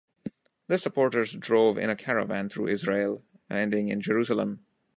[0.65, 4.65] The supporters drove in a caravan through Israel, ending in Jerusalem.